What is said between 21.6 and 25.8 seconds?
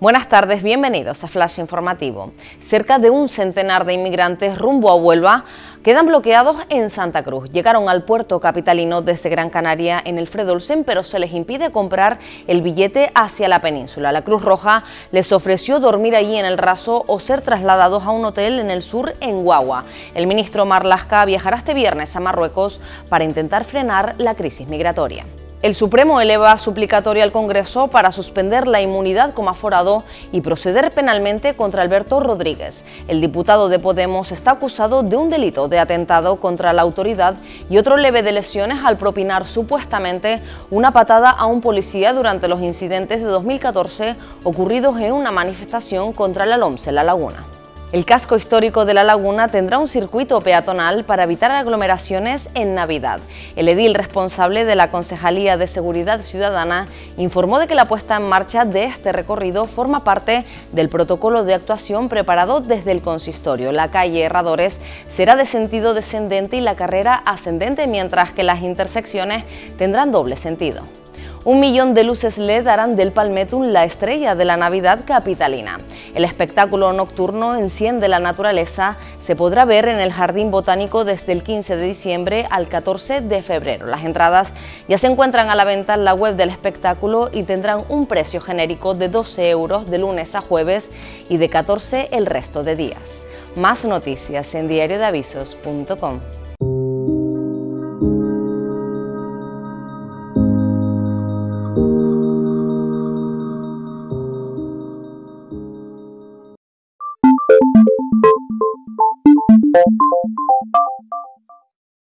viernes a Marruecos para intentar frenar la crisis migratoria. El